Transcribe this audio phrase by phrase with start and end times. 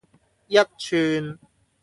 [0.47, 1.37] 一串